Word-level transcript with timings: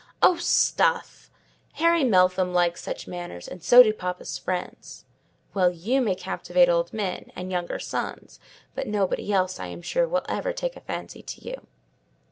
"Oh, 0.23 0.37
stuff! 0.37 1.29
Harry 1.73 2.03
Meltham 2.03 2.55
likes 2.55 2.81
such 2.81 3.07
manners; 3.07 3.47
and 3.47 3.61
so 3.63 3.83
do 3.83 3.93
papa's 3.93 4.35
friends." 4.35 5.05
"Well, 5.53 5.69
you 5.69 6.01
may 6.01 6.15
captivate 6.15 6.69
old 6.69 6.91
men, 6.91 7.31
and 7.35 7.51
younger 7.51 7.77
sons; 7.77 8.39
but 8.73 8.87
nobody 8.87 9.31
else, 9.31 9.59
I 9.59 9.67
am 9.67 9.83
sure, 9.83 10.07
will 10.07 10.25
ever 10.27 10.53
take 10.53 10.75
a 10.75 10.81
fancy 10.81 11.21
to 11.21 11.47
you." 11.47 11.67